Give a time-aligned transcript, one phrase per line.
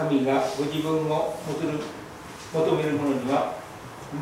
[0.00, 1.78] 神がご自分を求る
[2.54, 3.54] 求める者には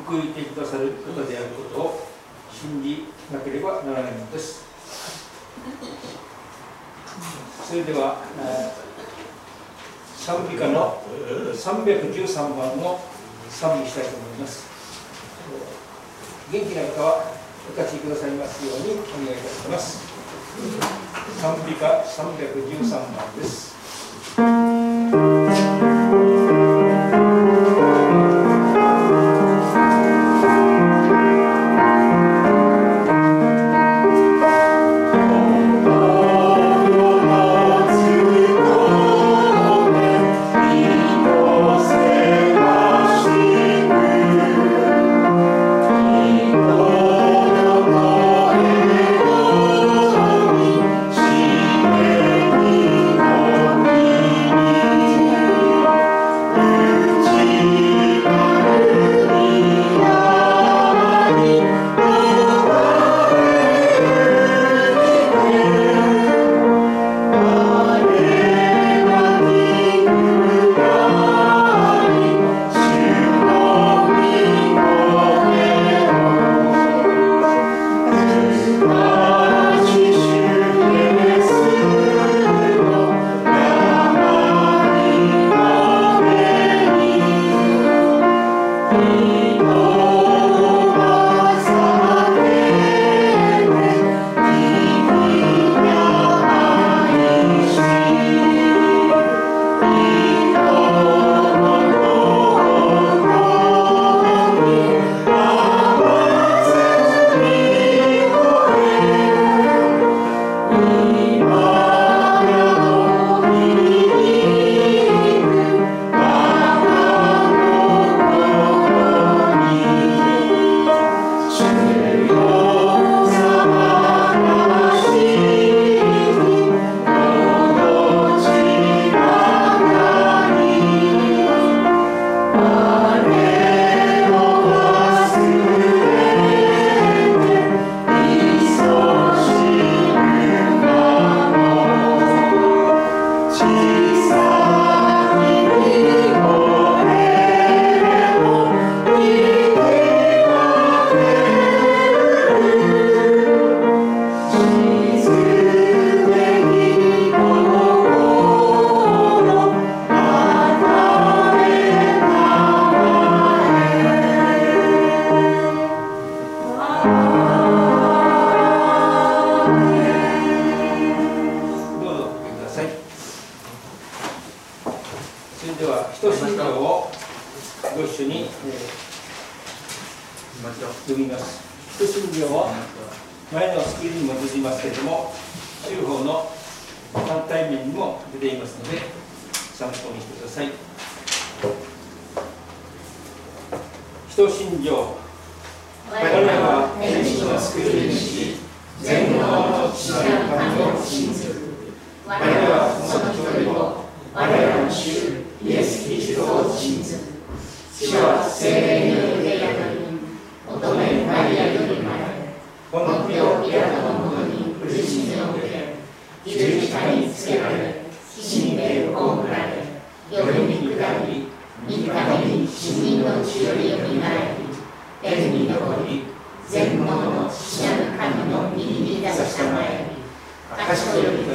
[0.06, 2.08] 報いてくださることであることを
[2.52, 4.66] 信じなければならないのです
[7.64, 8.16] それでは、
[10.16, 11.02] 賛美歌の
[11.52, 12.98] 313番を
[13.50, 14.66] 賛美したいと思います。
[16.50, 17.25] 元気な方は
[17.76, 20.00] お立ちくださいますようにお願いいたします。
[21.38, 23.77] 賛美歌313番です。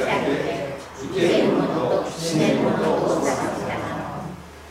[0.00, 2.72] 生ける者と死ねる者
[3.04, 3.74] を裁くた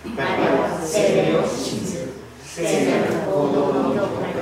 [0.06, 2.14] マリアは聖霊を信ずる
[2.44, 4.40] 聖なる行動の教会が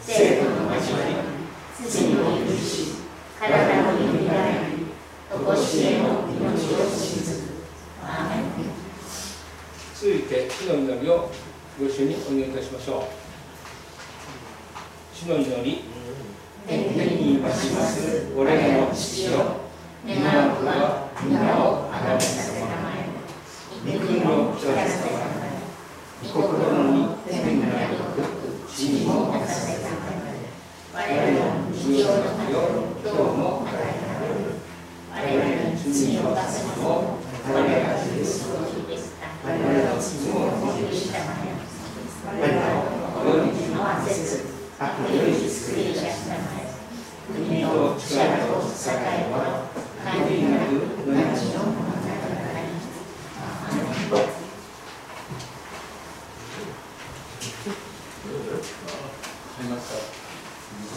[0.00, 1.14] 生徒の交わり
[1.86, 2.98] 罪の許し
[3.38, 4.86] 体のよみがえり
[5.30, 7.48] とこしえの命を信ずる
[8.02, 8.44] アーメン
[9.94, 11.30] 続いて主の祈りを
[11.78, 13.02] ご一緒にお祈りいたしましょう。
[15.14, 15.82] 主の祈り
[16.68, 16.82] 天
[17.16, 18.32] にいまします。
[18.36, 19.67] 我らの父よ
[20.06, 23.10] 願うは皆をあがめさせたまえ
[23.82, 25.58] 御国を来らせたまえ
[26.22, 28.22] 御心に天がよく
[28.70, 30.54] 地にもなさせたまえ
[30.94, 34.62] 我々の日常の日を今日も与えられる
[35.10, 40.46] 我々に罪を出すものを我々が許すときです我々の罪を
[40.78, 41.58] 許したまえ
[42.22, 42.70] 我々
[43.18, 44.46] を世に合わせず
[44.78, 46.68] 悪より救い出したまえ
[47.34, 49.67] 国と力と栄えは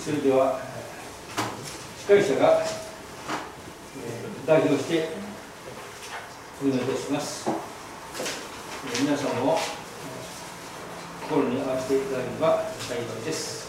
[0.04, 0.60] それでは
[2.00, 5.10] 司会者が、えー、代表して
[6.62, 9.58] お願いいたします、えー、皆さんも
[11.30, 13.61] 心に合わせていただければ幸いです。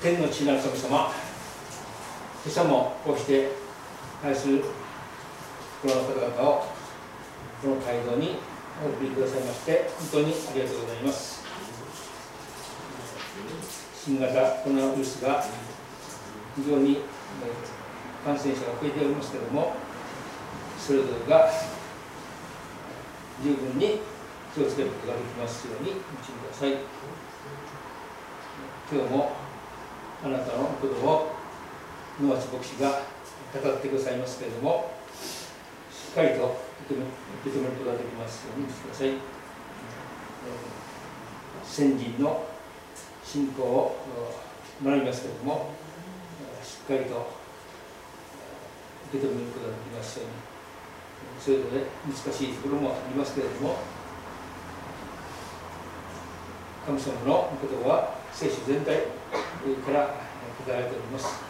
[0.00, 1.12] 天の地なる神様今
[2.46, 3.50] 朝もこうして
[4.24, 4.62] 愛する
[5.82, 6.66] この方々を
[7.60, 8.36] この会場に
[8.80, 11.42] お送りくださいまして本当にありがとうございます。
[13.92, 14.30] 新型
[14.62, 15.44] コロナウイルスが
[16.54, 16.98] 非常に
[18.24, 19.72] 感染者が増えておりますけれども
[20.78, 21.50] それぞれが
[23.42, 23.98] 十分に
[24.54, 26.02] 気をつけることができますように導いて
[26.38, 26.76] ください。
[28.90, 29.47] 今日も
[30.24, 31.32] あなたのことを
[32.20, 33.02] 野町牧師が
[33.54, 34.90] 語ってくださいますけれども
[35.92, 36.56] しっかりと
[36.90, 36.94] 受
[37.44, 39.12] け止めることができますようにしてください。
[41.64, 42.44] 先人の
[43.24, 43.96] 信仰を
[44.82, 45.70] 学びますけれども
[46.62, 47.30] しっかりと
[49.10, 50.32] 受け止めることができますように。
[51.40, 53.76] それぞれ難しいところもありますけれども
[56.84, 60.14] 神様の御言葉は聖書全体から
[60.64, 61.40] 語られております。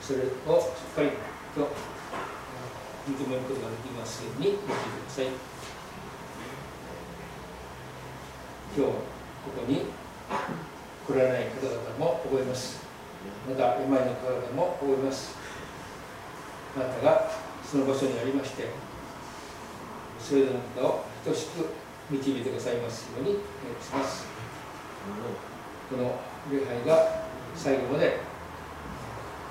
[0.00, 1.10] それをしっかり
[1.54, 1.68] と
[3.08, 5.26] 認めることができますように導いてください。
[8.76, 8.92] 今日こ
[9.56, 9.86] こに
[11.06, 12.82] 来られない方々も覚えます。
[13.48, 15.36] また病の方々も覚えます。
[16.76, 17.30] あなたが
[17.64, 18.68] その場所にありまして
[20.18, 21.68] それぞれの方を等しく
[22.10, 23.40] 導いてくださいますようにお願い
[23.82, 24.26] します。
[25.90, 26.18] この
[26.50, 27.24] 礼拝が
[27.54, 28.20] 最後まで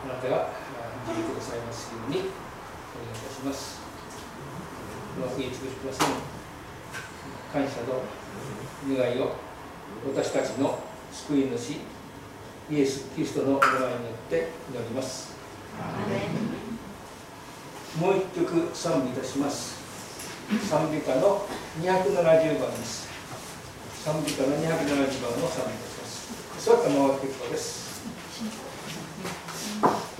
[0.06, 0.50] あなたが
[1.08, 2.30] 導いてくださいますようにお願いい
[3.20, 3.82] たします。
[5.18, 6.08] うまく言い尽くしません
[7.54, 8.02] 感謝と
[8.88, 9.36] 願いを
[10.08, 10.80] 私たちの
[11.12, 11.78] 救い主
[12.72, 15.34] イエス・キリストのお名前によって祈ります。
[18.00, 19.82] もう一曲賛美いたします。
[20.68, 21.48] 賛美歌の
[21.82, 23.08] 270番です。
[24.04, 25.93] 賛美歌の270番を賛美いたします
[26.64, 28.02] 座ったまま結構です「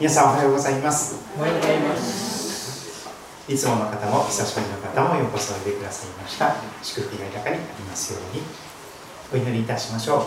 [0.00, 1.14] 皆さんおはようございます。
[1.36, 3.06] おはようございます。
[3.46, 6.56] いつもの方も久しぶりの方もようこそおいでくださいました。
[6.82, 8.42] 祝福が豊かになりますように。
[9.30, 10.24] お祈りいたしましょ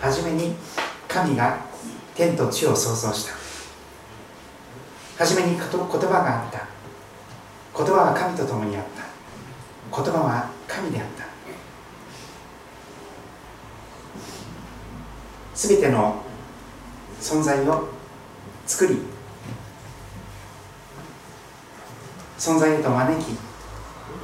[0.00, 0.02] う。
[0.02, 0.54] はじめに
[1.06, 1.58] 神が
[2.14, 3.34] 天と地を創造した。
[5.22, 5.76] はじめに言葉
[6.08, 6.66] があった。
[7.76, 9.02] 言葉は神と共にあった。
[10.02, 11.19] 言葉は神であった
[15.60, 16.22] すべての
[17.20, 17.88] 存在を
[18.66, 18.96] 作り
[22.38, 23.36] 存在へと招き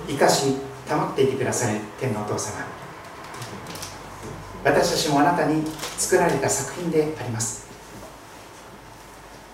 [0.08, 0.56] 生かし
[0.88, 2.64] 保っていてくださる天のお父様。
[4.64, 5.62] 私たちもあなたに
[5.98, 7.66] 作られた作品であります。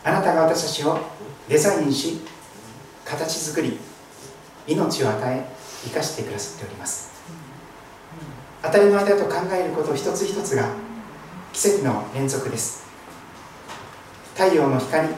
[0.05, 1.01] あなたが私たちを
[1.49, 2.21] デザインし
[3.05, 3.81] 形作り
[4.69, 5.45] 命を与え
[5.83, 7.11] 生かしてくださっております。
[8.63, 10.69] 当たり前だと考えること一つ一つが
[11.53, 12.87] 奇跡の連続です。
[14.35, 15.09] 太陽の光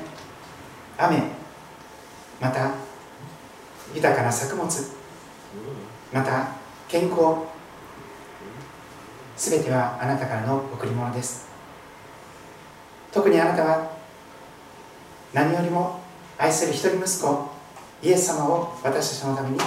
[0.98, 1.22] 雨
[2.40, 2.72] また
[3.94, 4.68] 豊かな作物
[6.12, 6.48] また
[6.88, 7.18] 健康
[9.36, 11.46] すべてはあなたからの贈り物です。
[13.12, 13.92] 特にあなたは
[15.32, 16.00] 何よりも
[16.36, 17.48] 愛する一人息子
[18.02, 19.58] イエス様を私たちのために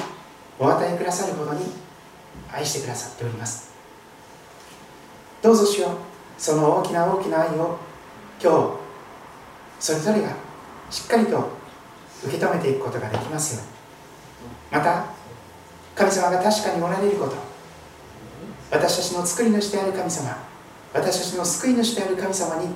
[0.60, 1.66] お与えくださるほどに
[2.52, 3.74] 愛してくださっております。
[5.42, 5.88] どうぞしよ。
[5.88, 6.07] う
[6.38, 7.78] その大きな大きな愛を
[8.42, 8.88] 今日
[9.80, 10.30] それぞれが
[10.90, 11.50] しっかりと
[12.24, 14.80] 受け止めていくことができますように。
[14.80, 15.06] また
[15.96, 17.36] 神様が確かにおられること。
[18.70, 20.38] 私たちの作り主である神様
[20.94, 22.68] 私たちの救い主である神様に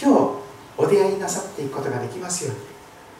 [0.00, 0.30] 今日
[0.78, 2.60] お出会いなさっていくことができますように。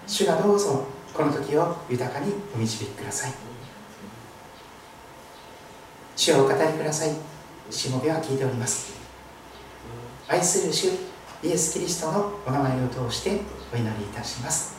[0.07, 3.33] 主がどうぞこの時を豊かにお導きください。
[6.17, 7.11] 主をお語りください。
[7.71, 9.00] しもべは聞いております。
[10.31, 10.85] 愛する主
[11.43, 13.41] イエス・キリストのお名前を通して
[13.75, 14.77] お祈りいたします。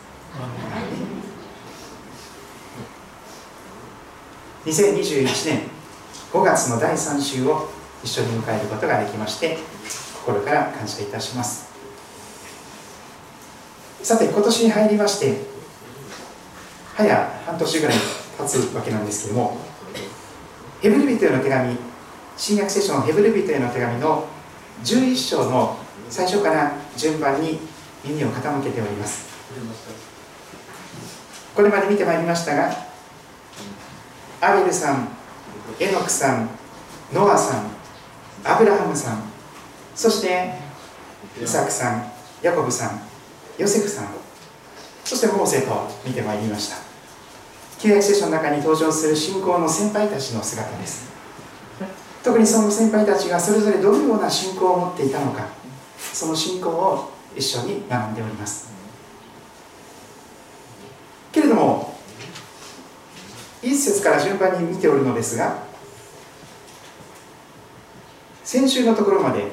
[4.65, 5.63] 2021年
[6.31, 7.67] 5月の第3週を
[8.01, 9.57] 一緒に迎えることができまして
[10.25, 11.69] 心から感謝いたします。
[14.01, 15.37] さて今年に入りまして
[16.95, 17.95] 早半年ぐらい
[18.37, 19.57] 経つわけなんですけども
[20.81, 21.75] ヘブル人への手紙
[22.37, 24.25] 新約聖書のヘブル人への手紙の
[24.83, 25.77] 11章の
[26.09, 27.59] 最初から順番に
[28.03, 29.29] 耳を傾けております。
[31.55, 32.71] これまで見てまいりましたが
[34.39, 35.09] アベルさん
[35.79, 36.49] エノクさん
[37.13, 37.65] ノアさん
[38.45, 39.23] アブラハムさん
[39.93, 40.53] そして
[41.41, 43.01] イサクさんヤコブさん
[43.57, 44.07] ヨセフさん
[45.03, 46.77] そしてモーセと見てまいりました。
[47.79, 51.10] 旧約聖書の中に登場する信仰の先輩たちの姿です。
[52.23, 55.47] 特にその先輩たちがそれぞれどのような信仰を持っていたのか
[56.13, 58.69] その信仰を一緒に学んでおります。
[61.31, 61.97] けれども
[63.63, 65.63] 一節から順番に見ておるのですが
[68.43, 69.45] 先週のところまで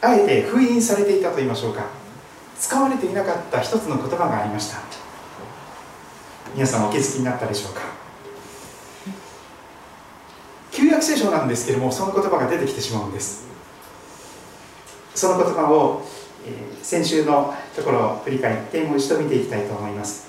[0.00, 1.84] あえて封印されていたと言いましょうか。
[2.58, 4.78] 使われていなかった一つの言葉がありました。
[6.54, 8.01] 皆さんお気づきになったでしょうか。
[10.72, 13.46] 旧約聖書なんですけれどもその言葉が出てきてしまうんです。
[15.14, 16.02] その言葉を、
[16.46, 20.28] え、先週のところを振り返ってもう一度見ていきたいと思います。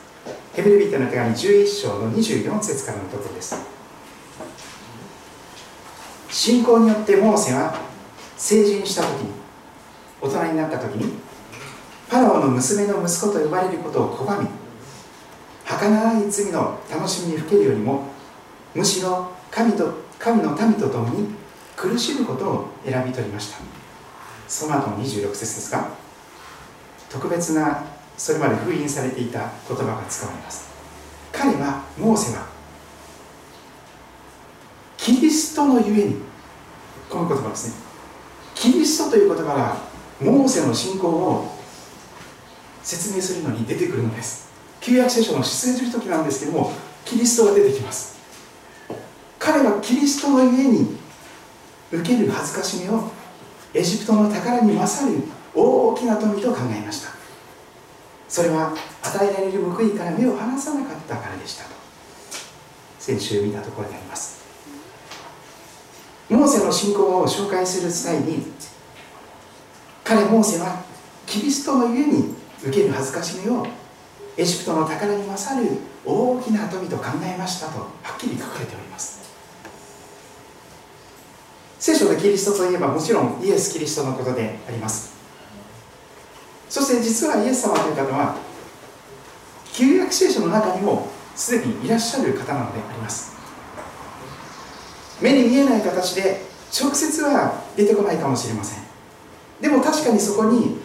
[0.53, 3.55] ヘブルビットの手紙11章の24節からのところです。
[6.29, 7.79] 信仰によってモーセは
[8.35, 9.31] 成人した時に
[10.19, 11.13] 大人になった時に
[12.09, 14.47] パラオの娘の息子と呼ばれることを拒み
[15.65, 18.07] 儚い罪の楽しみにふけるよりも
[18.75, 21.35] むしろ神と神の民と共に
[21.75, 23.57] 苦しむことを選び取りました。
[24.47, 25.89] その後の26節ですが
[27.09, 27.83] 特別な
[28.17, 30.69] それまで封印されていた言葉が使われます。
[31.33, 32.45] 彼はモーセは
[34.95, 36.15] キリストのゆえに
[37.09, 37.75] この言葉ですね。
[38.55, 39.77] キリストという言葉が
[40.21, 41.53] モーセの信仰を
[42.81, 44.47] 説明するのに出てくるのです。
[44.79, 46.71] 旧約聖書の出演する時なんですけども
[47.03, 48.12] キリストが出てきます。
[49.43, 50.95] 彼はキリストの家に
[51.91, 53.11] 受ける恥ずかしめを
[53.73, 55.21] エジプトの宝に勝る
[55.53, 57.09] 大きな富と考えました。
[58.29, 61.71] それは与えられる報いから目を離さなかったからでしたと
[62.97, 64.41] 先週見たところであります。
[66.29, 68.47] モーセの信仰を紹介する際に
[70.05, 70.83] 彼モーセは
[71.27, 73.67] キリストの家に受ける恥ずかしめを
[74.37, 75.69] エジプトの宝に勝る
[76.05, 79.12] 大きな富と考えましたとはっきり書かれております。
[81.83, 85.11] 聖書でキリストといえばもちろんイエス・キリストのことであります。
[86.69, 88.37] そして実はイエス様という方は
[89.73, 93.35] 旧約聖書の中にもすでにいらっしゃる方なのであります。
[95.21, 98.83] 目に見えない形で直接は出てこないかもしれません。
[99.59, 100.77] でも確かにそこに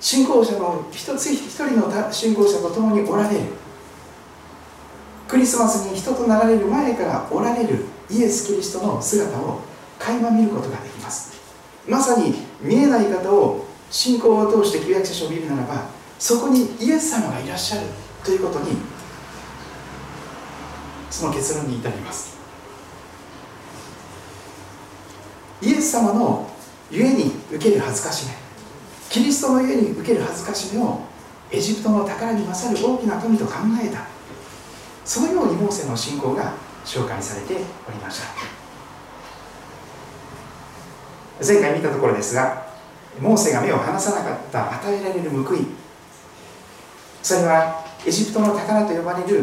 [0.00, 3.44] 信仰者の一つ一人の信仰者と共におられる。
[5.28, 9.67] クリスマスに人となられる前からおられるイエス・キリストの姿を
[9.98, 11.36] 垣間見ることができます。
[11.88, 15.86] まさに見えない方を信仰を通して旧約聖書を見るならば
[16.18, 17.86] そこにイエス様がいらっしゃる
[18.24, 18.76] ということに
[21.10, 22.36] その結論に至ります。
[25.60, 26.48] イエス様の
[26.90, 28.32] ゆえに受ける恥ずかしめ
[29.10, 31.00] キリストのゆえに受ける恥ずかしめを
[31.50, 34.06] エジプトの宝に勝る大きな富と考えた
[35.04, 36.52] そのようにモーセの信仰が
[36.84, 37.54] 紹介されて
[37.88, 38.57] おりました。
[41.44, 42.66] 前回見たところですが
[43.20, 45.66] モーセが目を離さなかった与えられる報い。
[47.22, 49.42] それはエジプトの宝と呼ばれる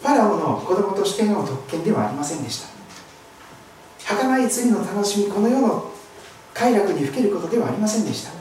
[0.00, 2.68] ファラオの子供としての特権ではありませんでした。
[4.14, 5.90] 儚い罪の楽しみこの世の
[6.54, 8.32] 快楽にふけることではありませんでした。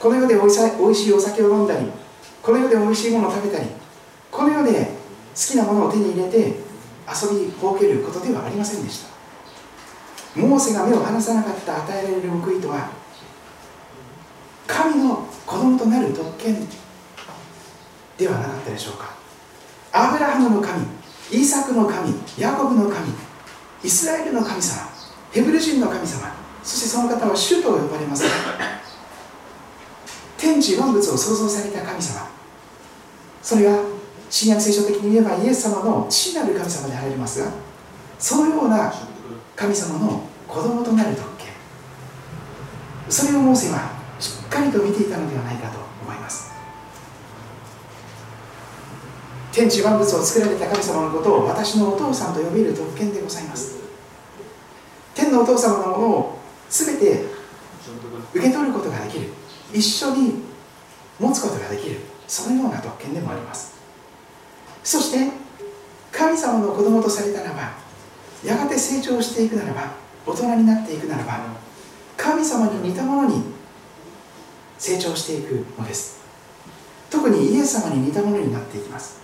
[0.00, 0.46] この世でお
[0.90, 1.86] いしいお酒を飲んだり
[2.42, 3.70] この世でおいしいものを食べたり
[4.30, 4.90] この世で好
[5.34, 6.38] きなものを手に入れて
[7.08, 9.13] 遊びほうけることではありませんでした。
[10.36, 12.90] モーセが目を離さなかった与えられる報いとは
[14.66, 16.56] 神の子供となる特権
[18.18, 19.14] ではなかったでしょうか。
[19.92, 20.84] アブラハムの神
[21.30, 23.12] イーサクの神ヤコブの神
[23.82, 24.88] イスラエルの神様
[25.30, 28.24] ヘブル人の神様そしてその方は主と呼ばれます。
[30.36, 32.28] 天地万物を創造された神様。
[33.42, 33.78] それは
[34.30, 37.46] 新約聖書的に言えばイエス様の父なる神様でありますが
[38.18, 38.92] そのような
[39.56, 41.48] 神様の子供となる特権。
[43.08, 46.52] それをモーセはしっかりと見ていたのではないかと思います。
[49.52, 53.76] 天地万物を作られた神様のことを私のお父さんと呼べる特権でございます。
[55.14, 56.38] 天のお父様のものを
[56.68, 57.24] 全て
[58.32, 59.28] 受け取ることができる。
[59.72, 60.42] 一緒に
[61.20, 62.00] 持つことができる。
[62.26, 63.74] そのような特権でもあります。
[64.82, 65.30] そして
[66.10, 67.83] 神様の子供とされたならば
[68.44, 69.92] やがて成長していくならば
[70.26, 71.40] 大人になっていくならば
[72.16, 73.42] 神様に似たものに
[74.78, 76.22] 成長していくのです。
[77.10, 79.20] 特にイエス様に似たものになっていきます。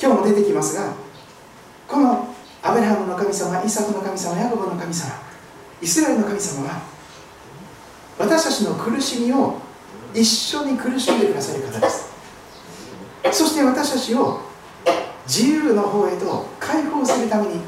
[0.00, 0.92] 今日も出てきますが
[1.88, 5.12] このアブラハムの神様イサクの神様ヤコブの神様
[5.80, 6.82] イスラエルの神様は
[8.18, 9.58] 私たちの苦しみを
[10.14, 12.10] 一緒に苦しんでくださる方です。
[13.32, 14.40] そして私たちを
[15.26, 17.60] 自由の方へと解放するために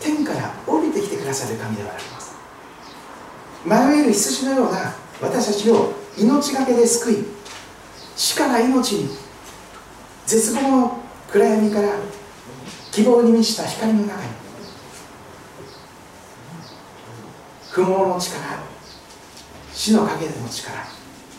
[0.00, 2.36] 天から降りてきてくださる神ではあります。
[3.64, 7.16] 迷える羊のような私たちを命がけで救い。
[8.16, 9.16] 死から命に
[10.26, 10.98] 絶望の
[11.30, 11.96] 暗闇から
[12.90, 14.48] 希望に満ちた光の中に。
[17.70, 18.40] 不毛の力
[19.72, 20.84] 死の影での力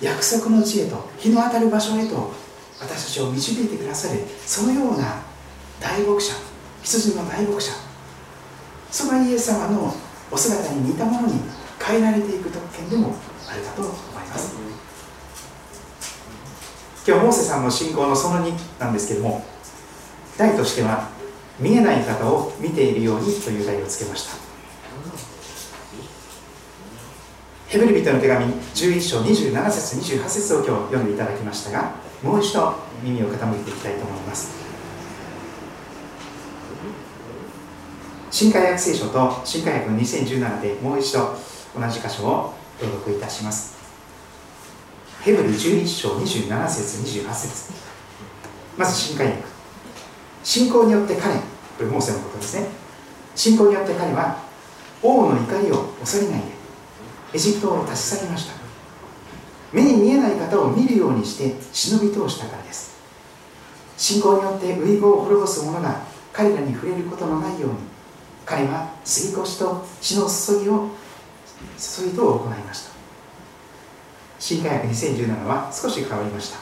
[0.01, 2.31] 約束の地へと日の当たる場所へと
[2.79, 5.21] 私たちを導いてくださるそのような
[5.81, 6.33] 大牧者
[6.81, 7.88] 羊の大牧者。
[8.91, 9.93] そのイエス様の
[10.31, 11.33] お姿に似たものに
[11.81, 13.15] 変えられていく特権でも
[13.47, 13.93] あるかと思い
[14.27, 14.55] ます。
[17.07, 19.43] 今日モーセさんの信仰のその2なんですけども
[20.37, 21.09] 題としては
[21.59, 24.37] 見えない方を見ているようにという題をつけました。
[27.67, 31.91] ヘブル人の手紙11章27節28節を今日読んでいただきましたが
[32.23, 32.73] もう一度
[33.03, 34.58] 耳を傾けていきたいと思います。
[38.31, 41.35] 新海約聖書と新海約2017でもう一度
[41.75, 43.75] 同じ箇所を朗読いたします。
[45.21, 47.73] ヘブル11章27節28節。
[48.77, 49.47] まず新海約
[50.43, 51.41] 信仰によって彼こ
[51.79, 52.67] れモーセのことですね。
[53.35, 54.37] 信仰によって彼は
[55.01, 56.47] 王の怒りを恐れないで
[57.33, 58.53] エジプトを立ち去りました。
[59.73, 62.95] 目に見えない方を見るようにして忍び通したからです。
[63.97, 67.88] 信仰によって遺語を滅ぼす者が彼らに触れることのないように
[68.49, 70.89] 彼は杉越と血の注ぎを
[71.77, 72.91] 注ぎと行いました。
[74.39, 76.57] 新科学2017は少し変わりました。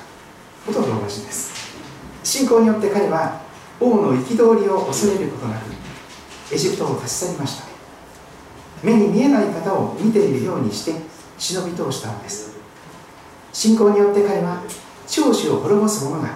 [0.66, 1.72] ほとんど同じです。
[2.26, 3.40] 信仰によって彼は
[3.80, 5.72] 王の憤りを恐れることなく
[6.52, 7.68] エジプトを立ち去りました。
[8.84, 10.92] 目に見えない方を見ているようにして
[11.38, 12.58] 忍び通したのです。
[13.54, 14.62] 信仰によって彼は
[15.08, 16.36] 長子を滅ぼす者が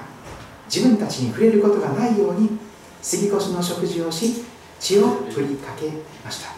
[0.74, 2.58] 自分たちに触れることがないように
[3.02, 4.46] 杉越の食事をし
[4.82, 5.90] 血を振りかけ
[6.26, 6.50] ました。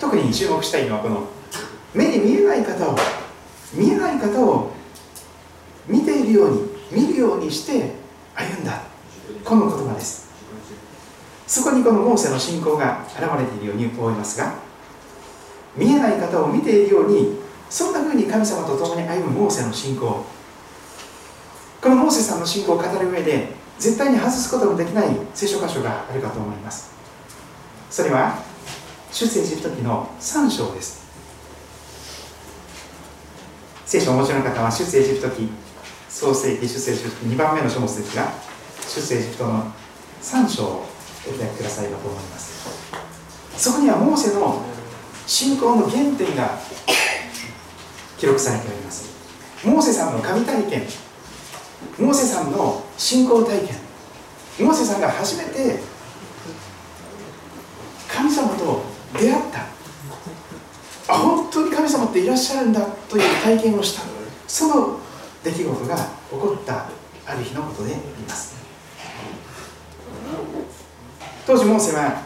[0.00, 1.28] 特に注目したいのはこの
[1.94, 2.96] 目に見えない方を
[3.74, 4.72] 見えない方を
[5.86, 7.94] 見ているように見るようにして
[8.34, 8.82] 歩んだ。
[9.44, 10.28] この言葉です。
[11.46, 14.54] そこにこのモーセの信仰が現れているように思いますが
[15.74, 17.38] 見えない方を見ているように
[17.70, 20.24] そんなふうに神様と共に歩むモーセの信仰
[21.80, 26.90] このモーセさんの信仰を語る上で絶対に外すことのできない聖書箇所があるかと思います。
[27.90, 28.38] それは
[29.12, 31.06] 出世エジプト記の3章です。
[33.86, 35.48] 聖書をお持ちの方は出世エジプト記
[36.08, 38.32] 創世記出世エジプト記2番目の書物ですが
[38.86, 39.72] 出世エジプトの
[40.20, 40.86] 3章を
[41.26, 42.68] お開きくださいと思います。
[43.56, 44.62] そこにはモーセの
[45.26, 46.58] 信仰の原点が
[48.18, 49.08] 記録されております。
[49.64, 50.82] モーセさんの神体験
[51.98, 53.68] モーセさんの信仰体験。
[54.66, 55.80] モーセさんが初めて
[58.08, 58.82] 神様と
[59.18, 59.66] 出会った。
[61.12, 64.02] あ本当に神様っていらっしゃるんだという体験をした。
[64.46, 64.98] その
[65.44, 66.88] 出来事が起こった。
[67.26, 68.56] ある日のことであります。
[71.46, 72.22] 当時モーセは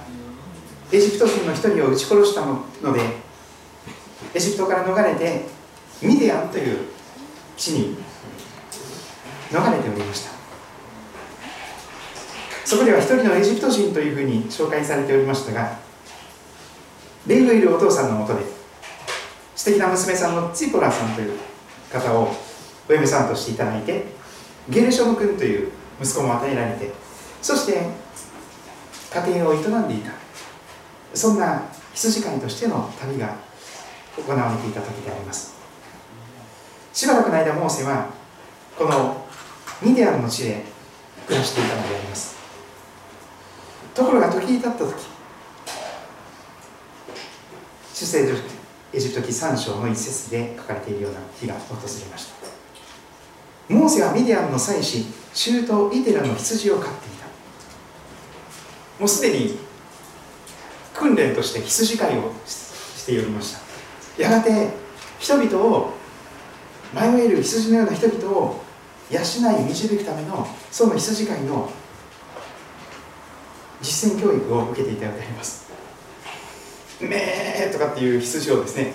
[0.92, 3.00] エジプト人の一人を撃ち殺したので
[4.34, 5.44] エジプトから逃れて
[6.02, 6.78] ミディアンという
[7.56, 7.96] 地に
[9.52, 10.32] 逃れておりました。
[12.64, 15.76] そこでは一人のエジプト人というふうに紹介されておりましたが
[17.26, 18.40] 霊のいるお父さんのもとで
[19.54, 21.38] 素敵な娘さんのツィポラさんという
[21.92, 22.34] 方を
[22.88, 24.06] お嫁さんとしていただいて
[24.70, 26.90] ゲルショム君という息子も与えられて
[27.42, 27.88] そして
[29.14, 30.12] 家庭を営んでいた
[31.12, 31.62] そんな
[31.92, 33.36] 羊飼いとしての旅が
[34.16, 35.54] 行われていた時であります。
[36.94, 38.08] しばらくの間モーセは
[38.78, 39.21] この
[39.82, 40.62] ミディアンの地で
[41.26, 42.36] 暮らしていたのであります。
[43.94, 44.94] ところが時に経った時
[47.92, 48.28] 主聖
[48.92, 53.74] エジプト記3章の一節で書かれているような日が訪れました。
[53.74, 57.26] モーセはミディアンの妻子シュート・イテラの羊を飼っていた。
[58.98, 59.58] もうすでに
[60.94, 63.54] 訓練として羊飼いをしておりまし
[64.16, 64.22] た。
[64.22, 64.68] やがて
[65.18, 65.92] 人々を
[66.94, 68.61] 迷える羊のような人々を
[69.12, 69.20] 養
[69.60, 71.70] い導くためのその羊飼いの
[73.82, 75.70] 実践教育を受けていたようであります。
[77.00, 78.92] めーとかっていう羊をですね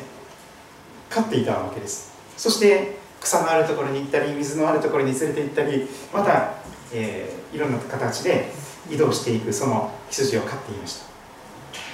[1.10, 2.12] 飼っていたわけです。
[2.36, 6.54] そして草のあるところに行ったり水のあるところに連れて行ったりまた、
[6.94, 8.52] えー、いろんな形で
[8.90, 11.06] 移動していくその羊を飼っていました。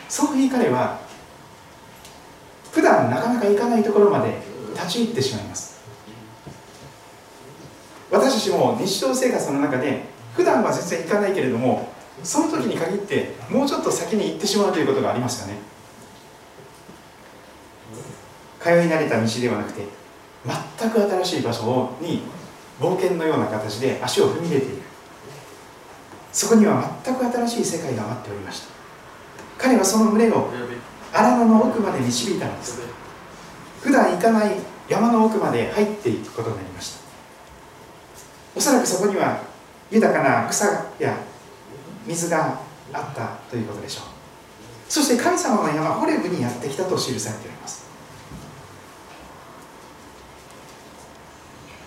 [0.07, 1.01] そういう彼は
[2.71, 4.37] 普段なかなか行かないところまで
[4.75, 5.72] 立ち入ってしまいます。
[8.13, 10.03] 私たちも日常生活の中で
[10.35, 15.57] 普段は全然行かないけれどもその時に限ってもうちょっと先に行ってしまうということがありますかね。
[18.61, 19.81] 通い慣れた道ではなくて
[20.79, 22.21] 全く新しい場所に
[22.79, 24.81] 冒険のような形で足を踏み入れている。
[26.31, 28.67] そこには全く新しい世界が待っておりました。
[29.57, 30.49] 彼はその群れを
[31.11, 32.79] 荒野の奥まで導いたのです。
[33.81, 34.55] 普段行かない
[34.87, 37.02] 山の奥まで入っていくことになりました。
[38.55, 39.41] おそらくそこには
[39.91, 40.65] 豊かな草
[40.99, 41.17] や
[42.05, 42.59] 水が
[42.91, 44.05] あったということでしょう。
[44.89, 47.83] そして神様の山ホレブにやってきたと記されております。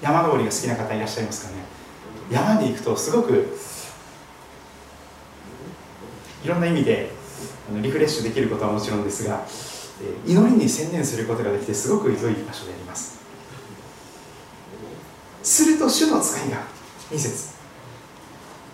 [0.02, 1.56] 山登りが好きな方いらっしゃいますかね。
[2.30, 3.56] 山に行くとすごく
[6.44, 7.10] いろんな意味で
[7.82, 9.44] リフレッシュできることはもちろんですが
[10.26, 12.85] 祈りに専念することができてすごく良い場所であります。
[15.46, 16.56] すると主の使いが
[17.08, 17.50] 2節。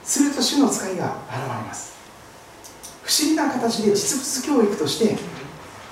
[0.02, 1.92] すると主の使いが現れます。
[3.02, 5.18] 不思議な形で実物教育として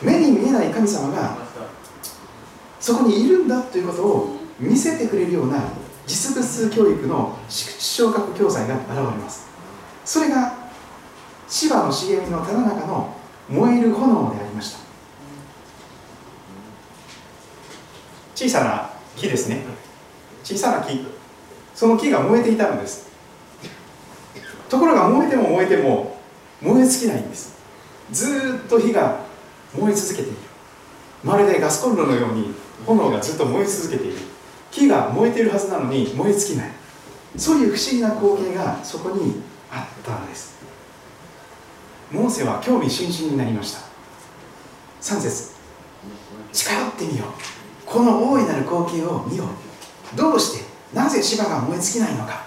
[0.01, 1.37] 目に見えない神様が
[2.81, 5.62] そこにいるんだということを見せてくれるような
[6.07, 9.49] 実物教育の昇格教材が現れます。
[10.07, 10.71] それが
[11.47, 13.14] 芝の茂みのただ中の
[13.51, 14.79] 燃える炎でありました。
[18.35, 19.80] 小さな木ですね。
[20.51, 21.07] 小さな木。
[21.77, 23.09] その木が燃えていたのです。
[24.69, 26.17] ところが燃えても燃えても
[26.61, 27.55] 燃え尽きないんです。
[28.11, 29.21] ずっと火が
[29.79, 30.39] 燃え続けている。
[31.22, 32.53] まるでガスコンロのように
[32.85, 34.18] 炎がずっと燃え続けている。
[34.72, 36.70] 木が燃えているはずなのに燃え尽きない。
[37.37, 40.59] そういう不思議な光景がそこにあったのです。
[42.11, 43.81] モーセは興味津々になりました。
[45.01, 45.53] 3節
[46.53, 47.29] 近寄ってみよう。
[47.87, 49.70] この大いなる光景を見よう。
[50.17, 52.45] どうしてなぜ芝が燃え尽きないのか。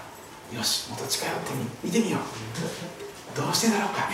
[0.54, 3.36] よしもっと近寄ってみ見てみよう。
[3.36, 4.08] どうしてだろうか。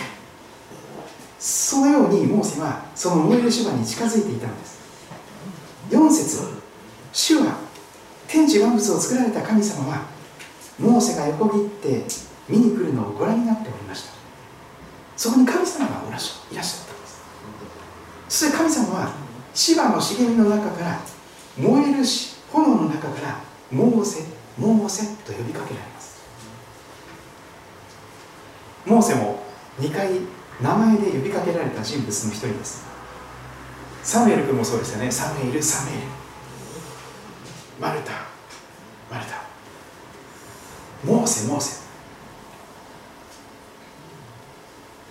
[1.39, 4.79] そのようにモーセはその燃える芝に近づいていたのです。
[5.89, 6.39] 4節
[7.11, 7.57] 主は
[8.27, 10.05] 天地万物を作られた神様は
[10.79, 12.05] モーセが横切って
[12.47, 14.13] 見に来るのをご覧になっておりました。
[15.17, 17.21] そこに神様がいらっしゃったんです。
[18.29, 19.13] そして神様は
[19.53, 20.99] 芝の茂みの中から
[21.57, 22.05] 燃える
[22.51, 23.39] 炎の中から
[23.71, 24.25] モーセ
[24.57, 26.21] モーセと呼びかけられます。
[28.85, 29.43] モーセも
[29.79, 30.09] 2回
[30.61, 32.83] 名前で呼びかけられた人物の一人です。
[34.03, 35.11] サムエル君もそうですよね。
[35.11, 35.99] サムエルサムエル。
[37.79, 38.11] マルタ
[39.09, 39.41] マルタ。
[41.03, 41.81] モーセモーセ。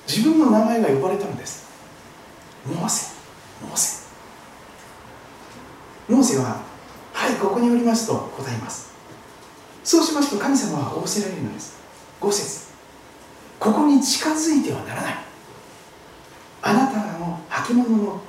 [0.07, 1.69] 自分の名前が呼ばれたのです。
[2.67, 3.15] モーセ
[3.63, 4.07] モーセ。
[6.09, 6.70] モーセは
[7.21, 8.95] はいここにおりますと答えます。
[9.85, 11.79] そうしますと神様は仰せられるのです。
[12.19, 12.69] 5節。
[13.59, 15.15] ここに近づいてはならない。
[16.63, 18.23] あなたの履物の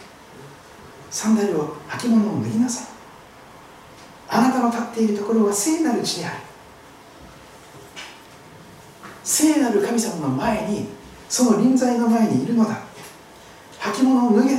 [1.10, 2.88] サンダルを履物を脱ぎなさい。
[4.28, 6.36] あなたの立っているところは聖なる地である。
[9.24, 10.90] 聖なる神様の前に
[11.30, 12.78] その臨在の前にいるのだ。
[13.80, 14.58] 履物を脱げ。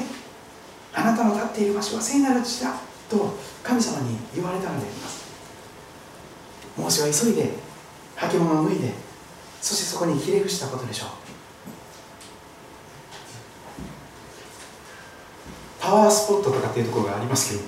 [0.94, 2.72] あなたの立っている場所は聖なる地だ。
[3.10, 5.22] と神様に言われたのであります。
[6.76, 7.50] モーセは急いで
[8.16, 8.92] 履物を脱いで
[9.60, 11.08] そしてそこにひれ伏したことでしょう。
[15.80, 17.64] パワースポットとかっていうところがありますけど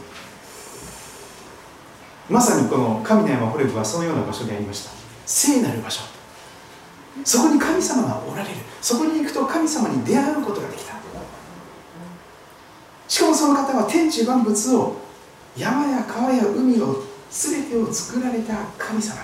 [2.30, 4.90] まさにこの神の山ホレブはそのような場所でありました。
[5.26, 6.02] 聖なる場所。
[7.24, 8.56] そこに神様がおられる。
[8.80, 10.94] そこに行くと神様に出会うことができた。
[13.06, 15.03] しかもその方は天地万物を
[15.56, 19.16] 山や川や海を全てを作られた神様。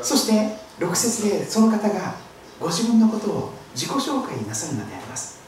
[0.00, 2.14] そして6節でその方が
[2.58, 5.40] ご自分のことを自己紹介なさるのであります。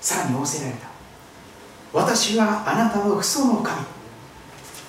[0.00, 0.88] さらに仰せられた。
[1.92, 3.80] 私はあなたの父祖の神。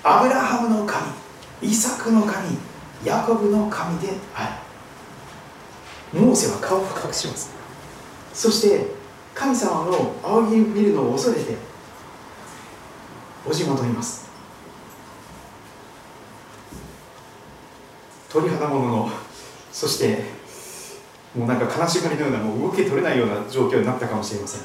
[0.03, 1.05] アブラハムの神。
[1.61, 2.57] イサクの神。
[3.05, 4.59] ヤコブの神であ
[6.13, 6.19] る。
[6.19, 7.51] モーセは顔を隠します。
[8.33, 8.87] そして
[9.33, 11.55] 神様の仰ぎ見るのを恐れて
[13.45, 14.29] おじ戻ります。
[18.29, 19.09] 鳥肌ものの
[19.71, 20.23] そして
[21.35, 24.61] もうなんか金縛りのようなもう動き取れないような状況になったかもしれません。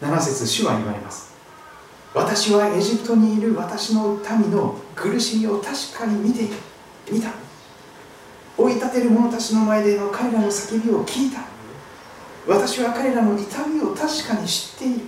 [0.00, 1.32] 7節主は言われます。
[2.14, 6.54] 私はエジプトにいる私の民の苦しみを確かに見ている
[7.10, 7.30] 見た。
[8.58, 11.51] 追い立てる者たちの前での彼らの叫びを聞いた。
[12.46, 15.00] 私は彼らの痛みを確かに知っている。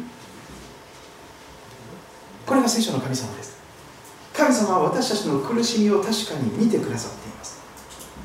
[2.47, 3.57] これが聖書の神様です。
[4.33, 7.61] 神様は私たちの苦しみを確かに見てくださっています。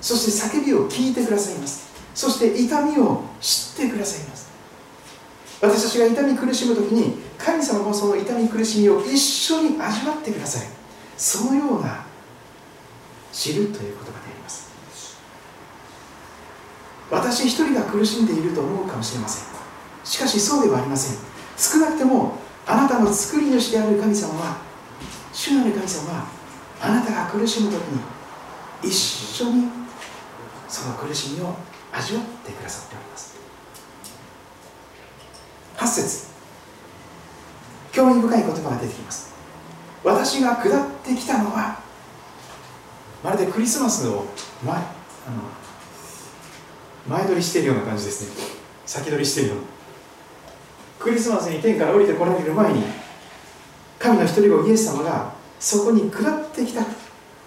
[0.01, 1.89] そして叫びを聞いてくださいます。
[2.13, 4.49] そして痛みを知ってくださいます。
[5.61, 10.67] 私たちが痛み苦しむ時に神様もその痛み苦しみを一緒に味わってください。
[11.17, 12.05] そのような
[13.31, 14.68] 知るという言葉であります。
[17.11, 19.45] 私一人が苦しんでいると思うかもしれません。
[20.03, 21.17] しかしそうではありません。
[21.57, 24.57] 少なくてもあなたの作り主である神様は
[25.33, 26.27] 主なる神様は
[26.81, 27.99] あなたが苦しむ時に
[28.83, 29.67] 一緒に
[30.67, 31.55] その苦しみを
[31.91, 33.37] 味わってくださっております。
[35.77, 36.29] 8節。
[37.91, 39.33] 興味深い言葉が出てきます。
[40.03, 41.79] 私が下ってきたのは
[43.23, 44.25] まるでクリスマスを
[44.63, 44.83] 前あの
[47.09, 48.59] 前取りしているような感じですね。
[48.85, 49.63] 先取りしているような。
[50.99, 52.83] クリスマスに天から降りてこられる前に
[53.97, 56.83] 神の一人子イエス様がそこに下ってきた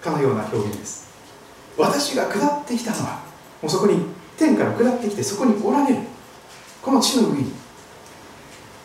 [0.01, 1.07] かのような表現です。
[1.77, 3.21] 私が下ってきたのは
[3.61, 4.05] もうそこに
[4.37, 6.01] 天から下ってきてそこにおられる
[6.81, 7.53] この地の上に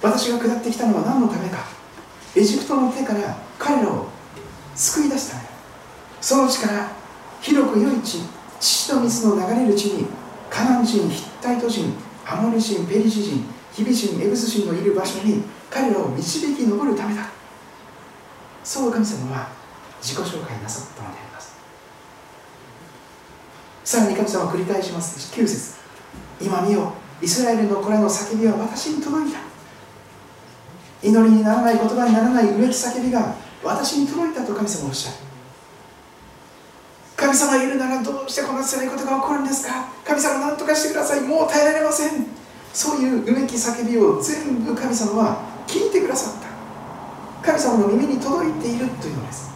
[0.00, 1.58] 私が下ってきたのは何のためか。
[2.36, 4.06] エジプトの手から彼らを
[4.76, 5.42] 救い出すため
[6.20, 6.92] その地から
[7.40, 8.20] 広く良い地
[8.60, 10.06] 父と水の流れる地に
[10.50, 11.92] カナン人ヒッタイト人
[12.26, 17.30] アモリ人ペリシ人ヒビ人エブス人のいる場所に彼らを導き上るためだ。
[18.64, 19.48] そう神様は
[20.02, 21.56] 自己紹介なさったのであります。
[23.84, 25.32] さらに神様は繰り返します。
[25.32, 25.76] 9節。
[26.40, 26.92] 今見よ
[27.22, 29.38] イスラエルの子らの叫びは私に届いた。
[31.02, 35.27] 祈りにならない言葉にならないうめき叫びが私に届いたと神様はおっしゃる。
[37.18, 39.90] 神様いるならどうしてこんな辛いことが起こるんですか？
[40.06, 41.20] 神様何とかしてください。
[41.22, 42.26] もう耐えられません。
[42.72, 47.44] そういううめき叫びを全部神様は聞いてくださった。
[47.44, 49.50] 神様の耳に届いているというのです。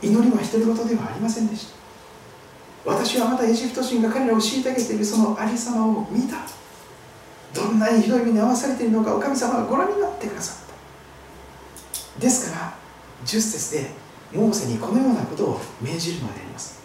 [0.00, 1.76] 祈りは独り言ではありませんでした。
[2.90, 6.36] 私はまたエジプト人が彼らを虐げているそのありさまを見た。
[7.52, 10.66] どんなにひどい目に遭わされているのかお神様がご覧になってくださっ
[12.14, 12.20] た。
[12.20, 12.74] ですから
[13.26, 16.80] 10節でモーセにこのようなことを命じるのであります。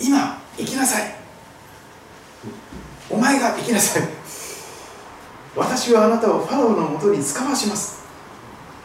[0.00, 1.14] 今行きなさい。
[3.10, 4.08] お前が行きなさい。
[5.54, 8.04] 私はあなたをファラオのもとに使わします。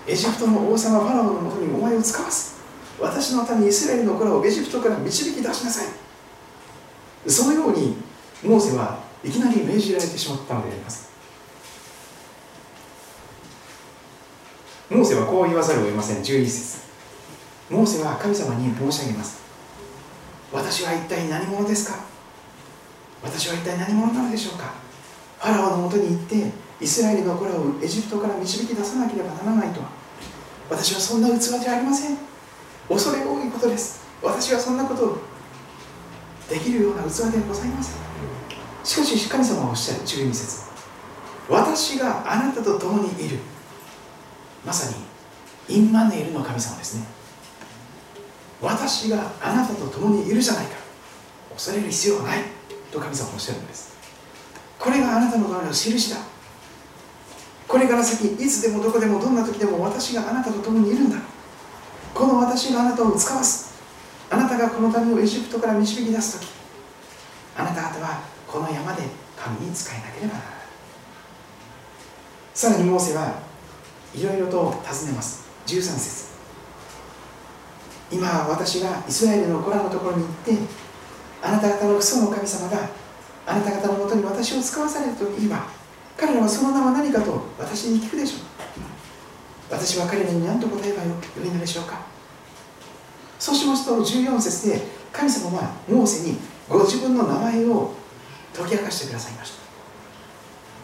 [0.07, 2.61] エジプトの王様ファラオのもとにお前を使わす。
[2.99, 7.29] 私の民イスラエルの子らをエジプトから導き出しなさい。
[7.29, 7.95] そのように
[8.43, 11.11] モーセはいきなり命じられてしまったのであります。
[14.89, 16.21] モーセはこう言わざるを得ません。
[16.21, 16.90] 11節。
[17.71, 19.39] モーセは神様に申し上げます。
[20.51, 21.97] 私は一体何者ですか？
[23.23, 24.73] 私は一体何者なのでしょうか？
[25.39, 26.51] ファラオのもとに行って
[26.81, 29.87] イスラエルの子らをエジプトから導き出さなければならないとは。
[30.69, 32.17] 私はそんな器じゃありません。
[32.89, 34.01] 恐れ多いことです。
[34.21, 35.17] 私はそんなことを
[36.49, 37.95] できるような器ではございません。
[38.83, 40.69] しかし神様はおっしゃる12節。
[41.49, 43.39] 私があなたと共にいる。
[44.65, 44.91] まさ
[45.69, 47.05] にインマネールの神様ですね。
[48.61, 50.75] 私があなたと共にいるじゃないか。
[51.53, 52.43] 恐れる必要はない。
[52.91, 53.95] と神様はおっしゃるんです。
[54.77, 56.17] これがあなたのための印だ。
[57.67, 61.17] これから先いつでもどこでもどんな時でも私があなたと共にいるんだ。
[62.13, 63.71] この私があなたを使わす。
[64.29, 66.47] あなたがこの民をエジプトから導き出す時。
[67.57, 69.03] あなた方はこの山で
[69.37, 70.33] 神に仕えなければ。
[70.33, 70.61] ならない
[72.53, 73.41] さらにモーセは
[74.13, 75.47] いろいろと尋ねます。
[75.67, 76.30] 13節。
[78.11, 80.57] 今私がイスラエルの子らのところに行って
[81.41, 82.89] あなた方の父祖の神様が
[83.47, 85.67] あなた方のもとに私を使わされたと言えば
[86.17, 88.41] 彼らはその名は何かと私に聞くでしょう。
[89.71, 92.01] 私は彼らに何と答えばよいのでしょうか。
[93.39, 94.81] そうしますと14節で
[95.11, 96.37] 神様はモーセに
[96.69, 97.93] ご自分の名前を
[98.53, 99.61] 解き明かしてくださいました。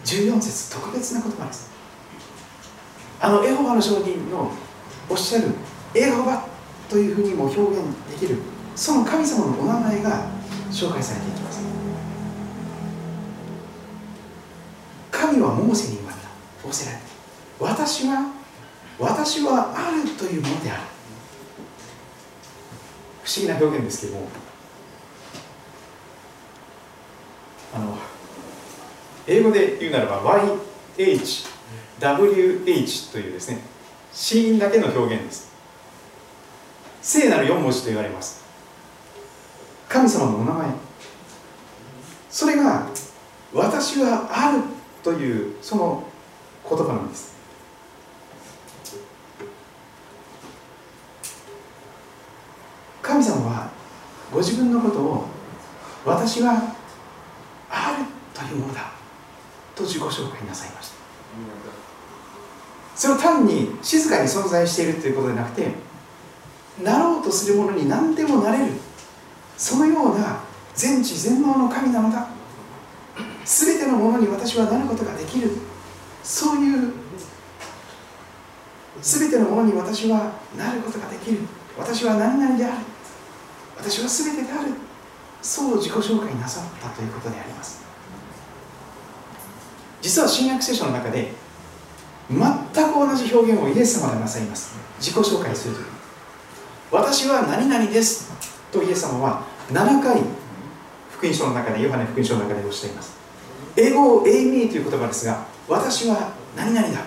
[0.05, 1.69] 14節特別な言葉です。
[3.19, 4.51] あのエホバの証人の
[5.09, 5.49] おっしゃる
[5.93, 6.45] エホバ
[6.89, 7.79] というふうにも表現
[8.11, 8.37] できる
[8.75, 10.29] その神様のお名前が
[10.71, 11.65] 紹介されていきます。
[15.11, 16.27] 神はモーセに言われた。
[16.63, 17.03] 仰せられた
[17.59, 18.31] 私は
[18.99, 20.81] 私はあるというものである。
[23.23, 24.27] 不思議な表現ですけども
[27.75, 27.97] あの
[29.27, 30.23] 英語で言うならば
[30.97, 33.59] YHWH というですね
[34.13, 35.51] 子音だけの表現です。
[37.07, 38.43] 聖なる4文字と言われます。
[39.87, 40.67] 神様のお名前。
[42.29, 42.85] それが
[43.53, 44.61] 私はある
[45.01, 46.03] というその
[46.69, 47.33] 言葉なんです。
[53.01, 53.69] 神様は
[54.29, 55.27] ご自分のことを
[56.03, 56.75] 私は
[57.69, 58.03] ある
[58.33, 58.91] というものだ
[59.75, 60.97] と自己紹介なさいました。
[62.97, 65.86] それを単に静かに存在しているということでなくて
[66.83, 68.73] なろうとするものに何でもなれる。
[69.57, 70.41] そのような
[70.75, 72.27] 全知全能の神なのだ
[73.43, 75.51] 全てのものに私はなることができる。
[76.23, 76.93] そういう
[79.01, 81.39] 全てのものに私はなることができる。
[81.77, 82.75] 私は何々である。
[83.77, 84.71] 私は全てである。
[85.41, 87.81] そう自己紹介なさったということであります。
[90.01, 91.33] 実は新約聖書の中で
[92.29, 94.75] 全く同じ表現をイエス様がなさいます。
[94.99, 95.96] 自己紹介するとき。
[96.91, 98.31] 私は何々です。
[98.71, 100.21] とイエス様は7回
[101.11, 103.17] 福音書の中でヨハネ福音書の中でおっしゃいます。
[103.75, 107.01] 英語をエイミーという言葉ですが私は何々だ。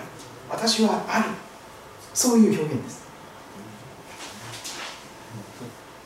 [0.49, 1.29] 私はある。
[2.13, 3.01] そういう表現です。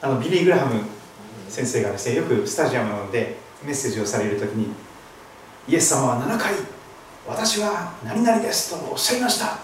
[0.01, 0.81] あのビリー・グラハム
[1.49, 4.67] 先生がですねよくスタジアムでメッセージをされる時に
[5.67, 6.53] イエス様は7回
[7.27, 9.59] 私は何々ですとおっしゃいました。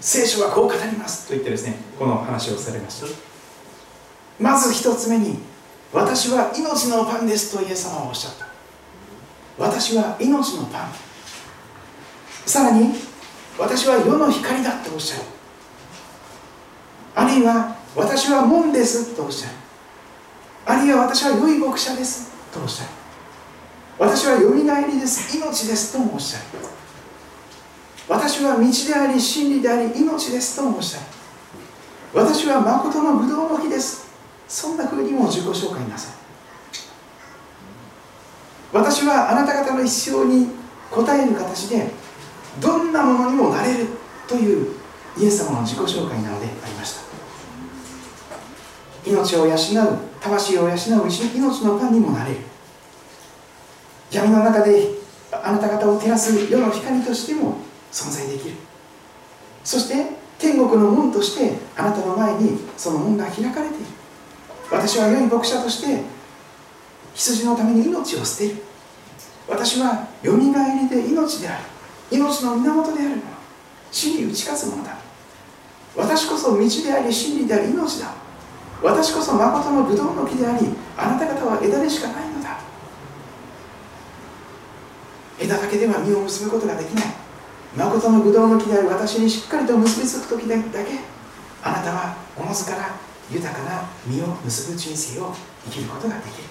[0.00, 1.28] 聖書はこう語ります。
[1.28, 3.35] と言ってですねこの話をされました。
[4.38, 5.38] まず一つ目に
[5.92, 8.46] 私は命のパンですとイエス様はおっしゃった。
[9.58, 10.92] 私は命のパン。
[12.44, 12.94] さらに
[13.58, 15.22] 私は世の光だとおっしゃる。
[17.14, 19.54] あるいは私は門ですとおっしゃる。
[20.66, 22.90] あるいは私は良い牧者ですとおっしゃる。
[23.98, 25.34] 私はよみがえりです。
[25.34, 26.44] 命ですともおっしゃる。
[28.08, 31.06] 私は道であり真理であり命ですともおっしゃる。
[32.12, 34.05] 私は誠のブドウの木です。
[34.48, 36.14] そんな風にも自己紹介なさい。
[38.72, 40.48] 私はあなた方の必要に
[40.92, 41.90] 応える形で
[42.60, 43.86] どんなものにもなれる
[44.28, 44.74] という
[45.16, 47.00] イエス様の自己紹介なのでありました。
[49.06, 49.58] 命を養う
[50.20, 52.38] 魂を養う命のパンにもなれる。
[54.10, 54.94] 闇の中で
[55.32, 57.56] あなた方を照らす世の光としても
[57.92, 58.56] 存在できる。
[59.64, 63.86] そして天国の門としてあなたの前にその門が開かれている。
[64.70, 66.02] 私は良い牧者として
[67.14, 68.56] 羊のために命を捨てる。
[69.48, 71.64] 私はよみがえりで命である。
[72.10, 73.10] 命の源である。
[73.10, 73.22] もの
[73.92, 74.96] 死に打ち勝つものだ。
[75.96, 78.14] 私こそ道であり真理であり命だ。
[78.82, 82.58] 私こそ誠のブドウの木でありあなた方は枝でしかないのだ。
[85.40, 87.04] 枝だけでは実を結ぶことができない。
[87.76, 91.00] 誠のブドウの木である私にしっかりと結びつく時だけ。
[91.62, 96.44] あなたはおのずから豊かな実を結ぶ人生を生きることができる。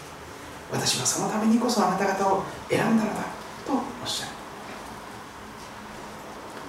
[0.71, 3.21] 私はそのためにこそあなた方を選んだのだ
[3.65, 4.31] とおっしゃる。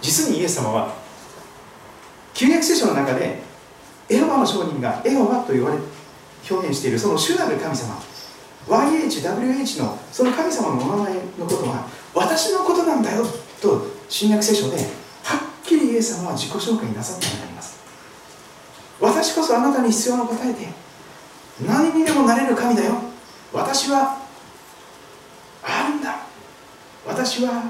[0.03, 0.95] 実にイエス様は
[2.35, 3.43] 旧約聖書の中で
[4.09, 5.79] エホバの商人がエホバと言われ
[6.49, 7.97] 表現しているその主なる神様。
[8.69, 13.25] YHWH のその神様のお名前のことは私のことなんだよ
[13.61, 17.46] と新約聖書ではっきりイエス様は自己紹介なさったのであります
[19.17, 20.69] 私こそあなたに必要な答えで
[21.67, 22.97] 何にでもなれる神だよ。
[23.51, 24.19] 私は
[25.63, 26.19] あるんだ。
[27.07, 27.63] 私は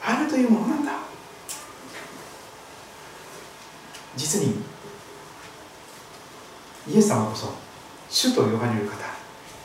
[0.00, 0.92] あるというものなんだ。
[4.16, 4.62] 実に
[6.86, 7.52] イエス様こそ
[8.08, 8.96] 主と呼ばれる方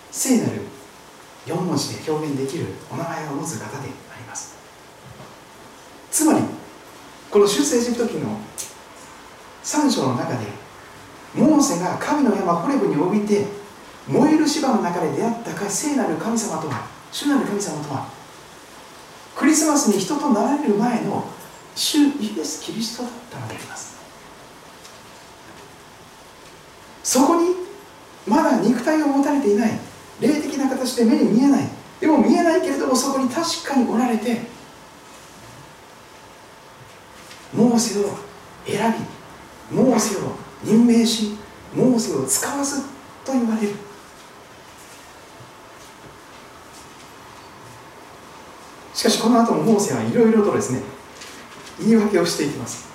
[0.09, 0.61] 聖なる
[1.45, 4.55] 4文字で表現できるお名前を持つ方であります。
[6.09, 6.39] つまり
[7.29, 8.39] この出世エジプト記の
[9.63, 10.66] 3章の中で
[11.35, 13.45] モーセが神の山ホレブに帯びて
[14.07, 18.07] 燃える芝の中で出会った聖なる神様とは主なる神様とは
[19.35, 21.25] クリスマスに人となられる前の
[21.75, 23.97] 主イエス・キリストだったのであります。
[27.07, 27.55] そこに
[28.27, 29.79] まだ肉体を持たれていない
[30.19, 31.69] 霊的な形で目に見えない
[32.01, 34.41] でも見えないけれどもそこに確かにおられて
[37.53, 38.09] モーセを
[38.65, 38.93] 選
[39.71, 41.37] びモーセを任命し
[41.73, 42.87] モーセを使わす
[43.25, 43.73] と言われる。
[48.93, 50.81] しかしこの後もモーセはいろいろとですね
[51.79, 52.87] 言い訳をしていきます。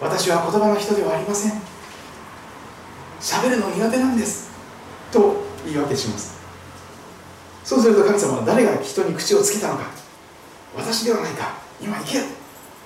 [0.00, 1.52] 私は言葉の人ではありません。
[3.20, 4.50] 喋るの苦手なんです。
[5.12, 6.40] と言い訳します。
[7.64, 9.84] そうすると神様は誰が人に口をつけたのか。
[10.76, 11.58] 私ではないか。
[11.80, 12.22] 今行け。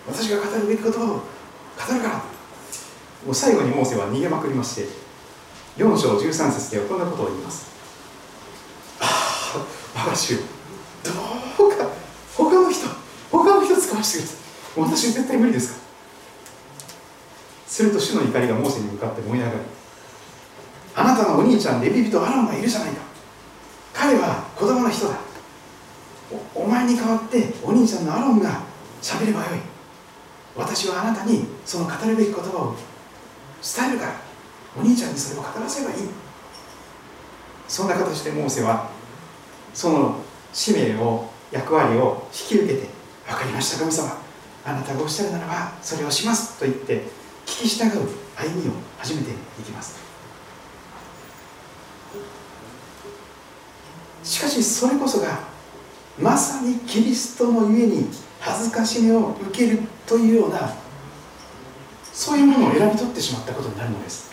[0.07, 2.34] 私が語るべき言葉を語るから。
[3.25, 4.87] もう最後にモーセは逃げまくりまして
[5.79, 7.73] 4章13節ではこんなことを言います。
[9.01, 9.05] あ
[9.95, 10.43] あ我が主ど
[11.67, 11.89] うか
[12.37, 12.87] 他の人
[13.31, 14.83] 他の人使わせてください。
[14.83, 15.79] 私絶対無理ですか。
[17.67, 19.59] すると主の怒りがモーセに向かって燃え上がる
[20.95, 23.03] あなたのお兄ちゃんレビ人アロンがいるじゃないか。
[23.93, 25.19] 彼は子供の人だ。
[26.55, 28.61] おお前に代わってお兄ちゃんのアロンが
[29.03, 29.59] 喋ればよい。
[30.57, 32.77] 私はあなたにその語るべき言葉を
[33.65, 34.13] 伝えるから。
[34.77, 35.97] お兄ちゃんにそれを語らせばいい。
[37.69, 38.91] そんな形でモーセは
[39.73, 40.21] その
[40.53, 42.89] 使命を役割を引き受けて
[43.27, 44.19] 分かりました神様。
[44.65, 47.03] あなたがおっしゃるならばそれをしますと言って
[47.47, 47.91] 聞き従う
[48.37, 49.99] 歩みを始めていきます。
[54.23, 55.39] しかしそれこそが
[56.19, 58.09] まさにキリストのゆえに
[58.41, 60.73] 恥ずかしめを受けるというような
[62.15, 64.31] そういうものを選び取ってしまったことになるのです。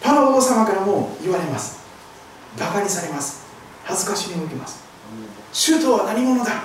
[0.00, 1.82] パロ王様からも言われます。
[2.58, 3.44] バカにされます。
[3.84, 4.80] 恥ずかしめを受けます。
[5.52, 6.64] 主とは何者だ？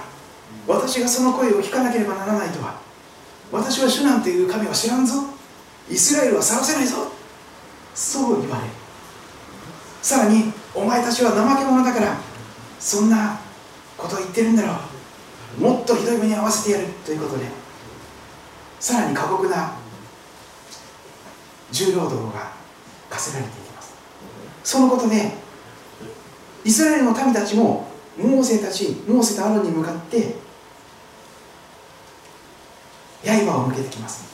[0.68, 2.80] 私がその声を聞かなければならないとは。
[3.52, 5.16] 私は主なんていう神は知らんぞ。
[5.90, 7.12] イスラエルは去らせないぞ。
[7.96, 8.64] そう言われ
[10.04, 12.18] さらにお前たちは怠け者だから
[12.80, 13.40] そんな
[13.98, 14.76] こと言ってるんだろう。
[15.58, 17.46] もっとひどい目に遭わせてやるということで
[18.80, 19.74] さらに過酷な
[21.72, 22.52] 重労働が
[23.10, 23.94] 課せられていきます。
[24.64, 25.32] そのことで
[26.64, 27.88] イスラエルの民たちも
[28.18, 30.36] モーセたちモーセとアロンに向かって
[33.24, 34.26] 刃を向けてきます。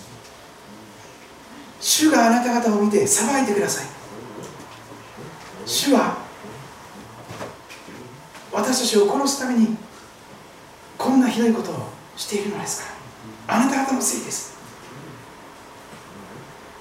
[1.80, 3.86] 主があなた方を見て裁いてください。
[5.65, 6.17] 主は
[8.51, 9.78] 私たちを殺すために
[11.04, 12.88] こんなひどいことをしているのですか
[13.47, 13.56] ら。
[13.56, 14.54] あなた方のせいです。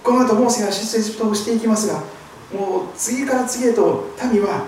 [0.04, 1.94] この後モーセが出エジプトをしていきますが
[2.52, 4.66] もう次から次へと民は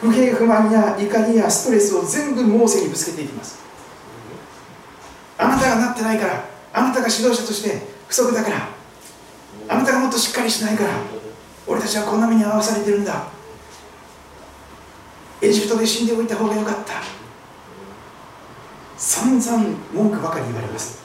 [0.00, 3.60] 不平不満や怒りやストレスを全部モーセにぶつけていきます。
[5.38, 8.68] あなたがなってないからあなたが指導者として不足だから
[9.68, 10.90] あなたがもっとしっかりしないから
[11.68, 13.28] 俺たちはこんな目に遭わされてるんだ。
[15.40, 17.19] エジプトで死んでおいた方がよかった。
[19.00, 21.00] 散々文句ばかり言われます。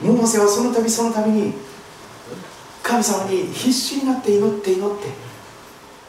[0.00, 1.52] モーセはその度その度に
[2.82, 5.08] 神様に必死になって祈って祈って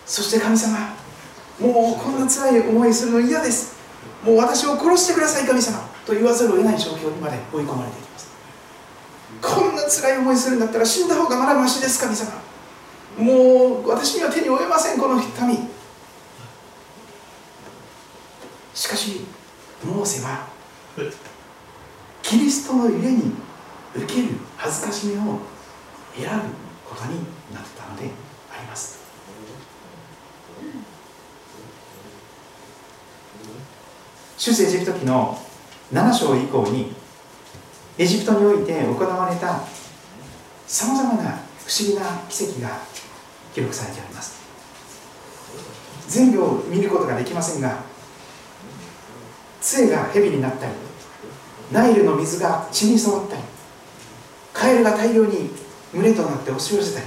[0.05, 0.95] そして神様
[1.59, 3.75] もうこんな辛い思いするの嫌です。
[4.23, 8.31] もう私を殺してください神様と言わざるを得ない状況にまで追い込まれていきます。
[9.41, 12.31] こんな辛い思いするんだったら死んだ方がまだましです神様。
[13.17, 15.69] もう私には手に負えませんこの民。
[18.73, 19.25] しかし
[19.83, 20.47] モーセは
[22.21, 23.33] キリストの揺れに
[23.95, 25.39] 受ける恥ずかしめを
[26.15, 26.43] 選ぶ
[26.87, 27.15] ことに
[27.53, 28.11] なったので
[28.51, 28.99] あります。
[34.37, 35.37] 出エジプト記の
[35.93, 36.93] 7章以降に
[37.97, 39.61] エジプトにおいて行われた
[40.65, 42.79] さまざまな不思議な奇跡が
[43.53, 44.41] 記録されております。
[46.07, 47.90] 全部を見ることができませんが
[49.61, 50.71] 杖が蛇になったり
[51.71, 53.41] ナイルの水が血に染まったり
[54.51, 55.49] カエルが大量に
[55.93, 57.05] 群れとなって押し寄せたり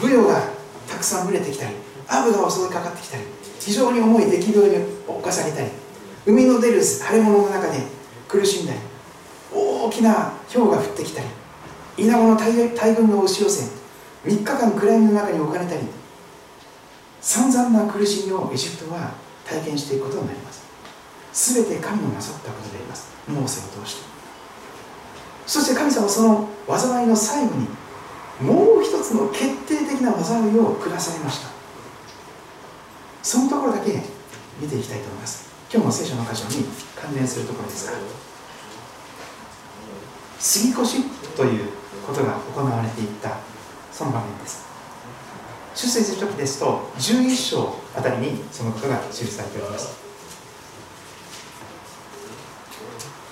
[0.00, 0.42] ブヨが
[0.88, 1.74] たくさん群れてきたり
[2.08, 3.22] アブが襲いかかってきたり
[3.60, 5.70] 非常に重い疫病に侵されたり
[6.26, 7.78] 海の出る腫れ物の中で
[8.28, 8.78] 苦しんだり
[9.54, 11.26] 大きな氷が降ってきたり
[11.96, 13.70] 稲子の大群が押し寄せ
[14.24, 15.82] 3日間暗闇の中に置かれたり
[17.20, 19.14] 散々な苦しみをエジプトは
[19.44, 20.71] 体験していくことになります。
[21.32, 23.10] 全て神のなさったことであります。
[23.28, 24.02] モーセを通して。
[25.46, 27.66] そして神様はその災いの最後に
[28.40, 31.48] もう一つの決定的な災いを下されました。
[33.22, 34.02] そのところだけ
[34.60, 35.50] 見ていきたいと思います。
[35.72, 37.96] 今日の聖書の箇所に関連するところですが
[40.38, 40.76] 杉越
[41.34, 41.70] という
[42.06, 43.38] ことが行われていった
[43.90, 44.66] その場面です。
[45.74, 50.01] 出世する時ですと11章あたりにそのことが記されております。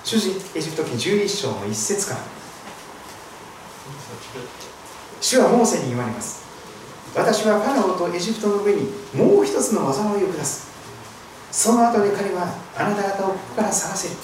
[0.03, 2.19] 主人エジプト記11章の一節から。
[5.21, 6.41] 主はモーセに言われます。
[7.15, 10.71] 私はファラオとエジプトの上にもう一つの災いを下す。
[11.51, 14.15] その後で彼はあなた方をここから去らせる。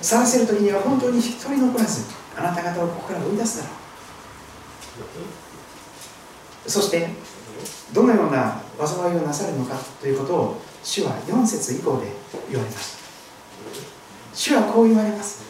[0.00, 2.04] 去らせる時には本当に一人残らず
[2.36, 3.70] あなた方をここから追い出すだろ
[6.66, 6.70] う。
[6.70, 7.08] そして
[7.92, 12.12] どのような災いをなさるのかということを主は4節以降で
[12.48, 13.00] 言われました。
[14.40, 15.44] 主はこう言われます。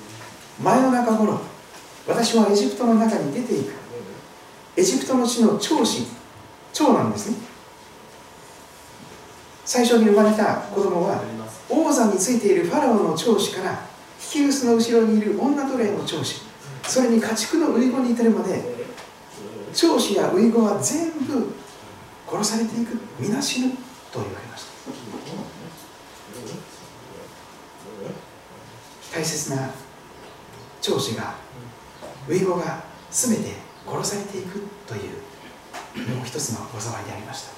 [0.60, 1.38] 前の中頃
[2.08, 3.72] 私はエジプトの中に出ていく。
[4.76, 6.08] エジプトの地の長子
[6.72, 7.36] 長なんですね。
[9.64, 11.22] 最初に生まれた子供は
[11.68, 13.86] 王座についているファラオの長子から
[14.34, 16.42] 引き薄の後ろにいる女奴隷の長子。
[16.82, 18.60] それに家畜の遺言に至るまで
[19.72, 21.54] 長子や遺言は全部
[22.28, 23.70] 殺されていく皆死ぬ
[24.10, 24.69] と言われました。
[29.12, 29.70] 大切な
[30.80, 31.34] 長子が
[32.28, 33.54] 遺言が全て
[33.86, 37.50] 殺されていくというもう一つの災いでありました。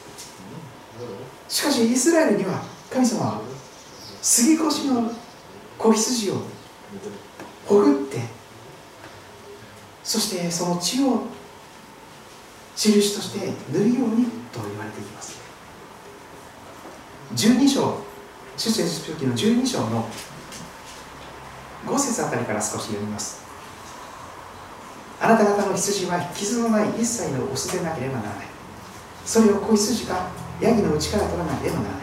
[1.48, 3.40] しかしイスラエルには神様は
[4.22, 5.11] 杉越の
[5.78, 6.42] 子羊を
[7.66, 8.20] ほぐって
[10.03, 11.26] そしてその血を
[12.76, 15.40] 印として塗るようにと言われていきます。
[17.34, 17.98] 12章
[18.57, 20.09] 出世書記の12章の
[21.87, 23.43] 5節あたりから少し読みます。
[25.20, 28.47] あなた方の羊は傷のない一切のオスでなければならない。
[29.24, 30.30] それを子羊か
[30.61, 32.03] ヤギの内から取らなければならない。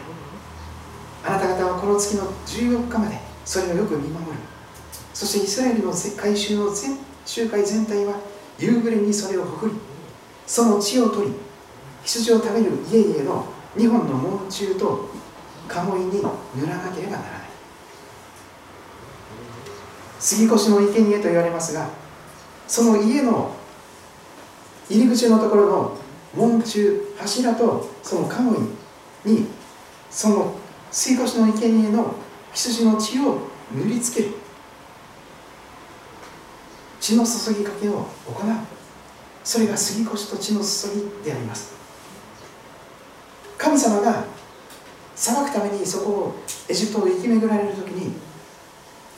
[1.22, 4.32] あなた方はこの月の14日までそれをよく見守る。
[5.12, 8.14] そしてイスラエルの回収の全集会全体は
[8.58, 9.78] 夕暮れにそれを誇り
[10.46, 11.34] その血を取り
[12.04, 15.10] 羊を食べる家々の2本の門柱と
[15.68, 16.22] 鴨居に
[16.56, 17.39] 塗らなければならない。
[20.20, 21.88] 杉越の生贄と言われますが
[22.68, 23.56] その家の
[24.88, 25.98] 入り口のところの
[26.36, 28.54] 門柱柱とその鴨
[29.24, 29.46] 居に
[30.10, 30.54] その
[30.90, 32.14] 杉越の生贄の
[32.52, 33.38] 羊の血を
[33.72, 34.34] 塗りつける。
[37.00, 38.06] 血の注ぎかけを行う。
[39.44, 41.72] それが杉越と血の注ぎであります。
[43.56, 44.24] 神様が
[45.14, 46.34] 裁くためにそこを
[46.68, 48.14] エジプトを生き巡られる時に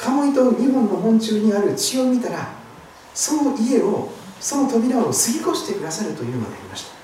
[0.03, 2.49] 鴨居と2本の門柱にある血を見たら
[3.15, 6.97] その家をその扉を過ぎ越してくださるというのでありました。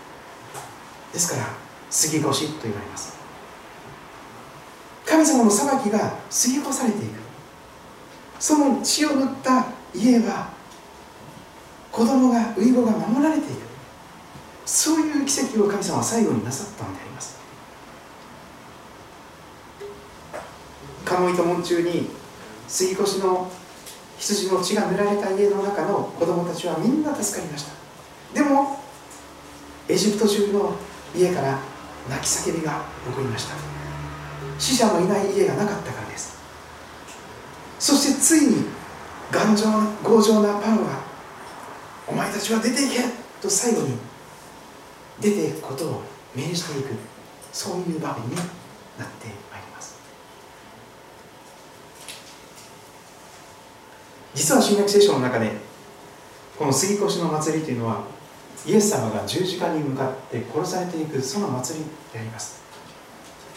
[1.12, 3.16] ですから過ぎ越しと言われます。
[5.06, 6.08] 神様の裁きが過
[6.48, 7.20] ぎ越されていく。
[8.40, 10.50] その血を塗った家は
[11.92, 13.60] 子供が遺語が守られていく。
[14.66, 17.38] そういう奇跡を神様は最後になさったのであります。
[21.04, 22.17] 鴨居と門中に
[22.68, 23.50] 杉越の
[24.18, 27.72] 羊の血が塗られた家の中の子供たちはみんな助かりました。
[28.34, 28.78] でも
[29.88, 30.76] エジプト中の
[31.16, 31.58] 家から
[32.10, 33.54] 泣き叫びが起こりました。
[34.58, 36.36] 死者のいない家がなかったからです。
[37.78, 38.66] そしてついに
[39.30, 41.02] 頑丈な強情なパンは
[42.06, 43.04] お前たちは出ていけ
[43.40, 43.96] と最後に
[45.20, 46.02] 出ていくことを
[46.34, 46.88] 命じていく。
[47.50, 48.44] そういう場面になっ
[49.18, 49.47] ています
[54.38, 55.50] 実は新約聖書の中で
[56.56, 58.04] この杉越の祭りというのは
[58.64, 62.62] イエス様が十字架に向かって殺されていくその祭りであります。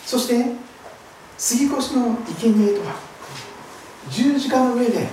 [0.04, 0.44] そして
[1.38, 2.96] 杉越の生贄とは
[4.10, 5.08] 十字架の上で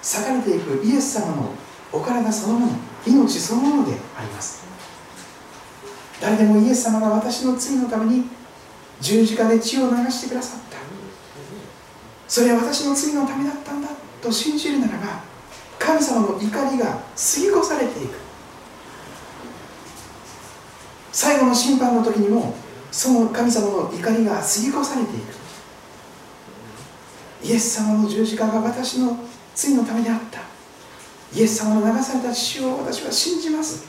[0.00, 1.50] 裂かれていくイエス様の
[1.92, 2.72] お体そのもの
[3.06, 4.64] 命そのものであります。
[6.22, 8.24] 誰でもイエス様が私の罪のために
[9.02, 10.78] 十字架で血を流してくださった。
[12.26, 13.88] それは私の罪のためだったんだ。
[14.22, 15.20] と信じるならば
[15.78, 17.00] 神様の怒りが過
[17.40, 18.14] ぎ越されていく。
[21.12, 22.54] 最後の審判の時にも
[22.90, 25.42] その神様の怒りが過ぎ越されていく。
[27.44, 29.18] イエス様の十字架が私の
[29.54, 30.40] 罪のためであった。
[31.34, 33.84] イエス様の流された血を私は信じます。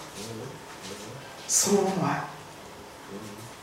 [1.48, 2.26] そのものは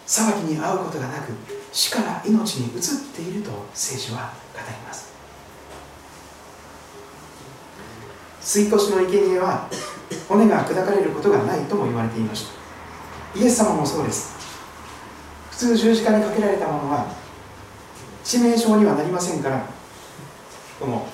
[0.07, 1.33] 裁きに遭うことがなく
[1.73, 2.81] 死から命に移っ
[3.15, 5.10] ていると聖書は語ります。
[8.41, 9.69] 吸い越しの生贄は
[10.29, 12.47] 骨が砕かれることがないとも言われていまし
[13.35, 13.41] た。
[13.41, 14.35] イエス様もそうです。
[15.51, 17.13] 普通十字架にかけられたものは
[18.25, 19.67] 致命傷にはなりませんから
[20.79, 21.07] この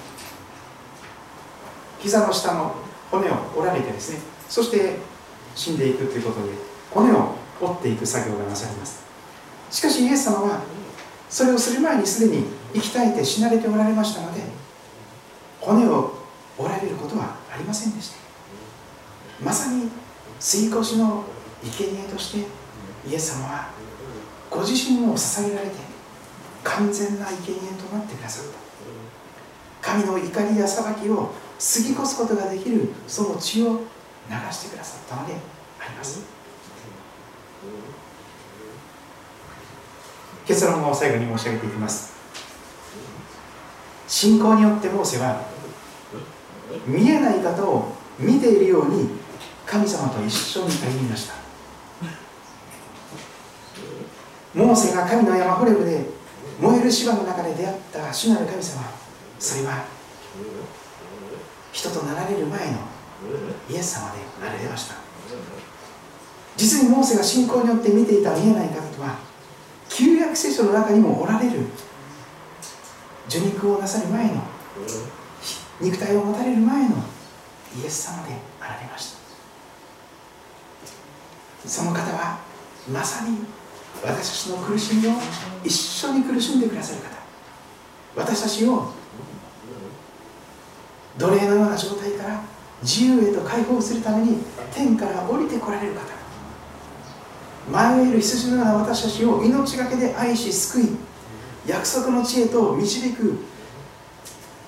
[1.98, 2.76] 膝の下の
[3.10, 4.96] 骨を折られてですねそして
[5.54, 6.52] 死んでいくということで
[6.90, 9.04] 骨を折っていく作業がなされます。
[9.70, 10.60] しかしイエス様は
[11.28, 14.42] それをする前にすでに生き絶えて死なれておられましたので
[15.60, 16.25] 骨を
[16.58, 18.16] 折られることはありませんでした。
[19.44, 19.90] まさに
[20.40, 21.24] 吸い越しの
[21.62, 22.46] 生贄として
[23.08, 23.68] イエス様は
[24.50, 25.76] ご自身を捧げられて
[26.64, 28.44] 完全な生贄となってくださっ
[29.82, 29.90] た。
[29.92, 33.66] 神の怒りや裁きを過ぎ越すことができるその血を
[34.28, 35.34] 流してくださったので
[35.78, 36.24] あります。
[40.46, 42.14] 結論を最後に申し上げていきます。
[44.08, 45.40] 信仰によってモーセは
[46.86, 49.08] 見えない方を見ているように
[49.64, 51.34] 神様と一緒に歩みました。
[54.54, 56.06] モーセが神の山ホレブで
[56.60, 58.82] 燃える芝の中で出会った主なる神様。
[59.38, 59.84] それは
[61.72, 62.78] 人となられる前の
[63.68, 64.94] イエス様であられました。
[66.56, 69.18] 実にモーセが信仰によって見ていた見えない方とは
[69.90, 71.66] 旧約聖書の中にもおられる。
[73.28, 74.40] 受肉をなさる前の
[75.80, 76.96] 肉体を持たれる前の
[77.82, 79.18] イエス様であられました。
[81.68, 82.38] その方は
[82.90, 83.38] まさに
[84.02, 85.12] 私たちの苦しみを
[85.64, 87.16] 一緒に苦しんでくださる方。
[88.14, 88.92] 私たちを
[91.18, 92.42] 奴隷のような状態から
[92.82, 94.38] 自由へと解放するために
[94.72, 96.16] 天から降りてこられる方。
[97.68, 100.96] 迷える羊のような私たちを命がけで愛し救い
[101.66, 103.38] 約束の地へと導く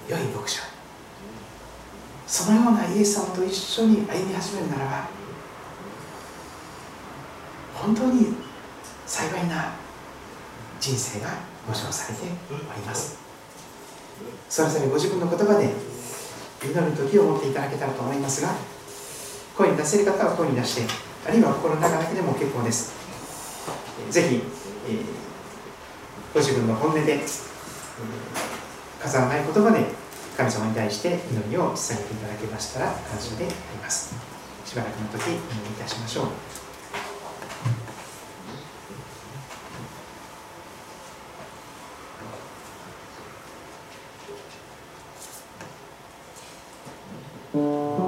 [0.09, 0.67] 良い牧者。
[2.28, 5.08] そのようなイエス様と一緒に歩み始めるならば
[7.74, 8.34] 本当に
[9.06, 9.72] 幸いな
[10.78, 11.30] 人生が
[11.66, 13.18] 保証されております。
[14.48, 15.72] それぞれご自分の言葉で
[16.62, 18.54] 祈る時を持っていただけたらと思いますが
[19.56, 20.92] 声に出せる方は声に出して
[21.26, 22.92] あるいは心の中だけでも結構です。
[24.10, 25.04] ぜひ、えー、
[26.34, 27.28] ご自分の本音で、えー、
[29.02, 30.07] 飾らない言葉で
[30.39, 34.14] 神様に対して祈りを捧げていただけましたら感謝であります
[34.64, 35.41] しばらくの時祈りい
[35.74, 36.28] たしましょ
[47.55, 48.07] ううん。